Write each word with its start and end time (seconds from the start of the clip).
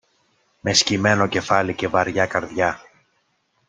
Με 0.59 0.73
σκυμμένο 0.73 1.27
κεφάλι 1.27 1.73
και 1.73 1.87
βαριά 1.87 2.25
καρδιά 2.25 2.81